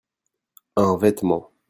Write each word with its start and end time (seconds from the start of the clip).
Un 0.77 0.97
vêtement. 0.97 1.51